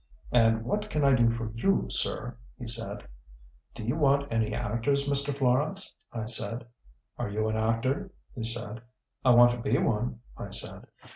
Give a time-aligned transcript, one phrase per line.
[0.31, 3.07] "'And what can I do for you, sir?' he said.
[3.75, 5.31] "'Do you want any actors, Mr.
[5.31, 6.65] Florance?' I said.
[7.19, 8.81] "'Are you an actor?' he said.
[9.23, 10.87] "'I want to be one,' I said.